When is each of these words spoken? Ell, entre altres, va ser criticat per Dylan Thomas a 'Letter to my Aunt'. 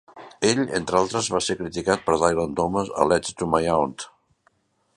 Ell, 0.51 0.59
entre 0.77 0.97
altres, 0.99 1.27
va 1.35 1.41
ser 1.47 1.57
criticat 1.59 2.01
per 2.07 2.15
Dylan 2.23 2.55
Thomas 2.61 2.89
a 3.03 3.07
'Letter 3.11 3.35
to 3.43 3.51
my 3.53 3.63
Aunt'. 3.75 4.07